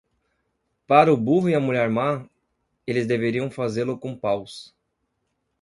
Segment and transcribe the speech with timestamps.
[0.87, 2.27] Para o burro e a mulher má,
[2.87, 4.75] eles deveriam fazê-lo com paus.